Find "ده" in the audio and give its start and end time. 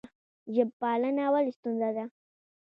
1.97-2.05